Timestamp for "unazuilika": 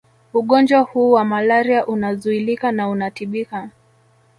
1.87-2.71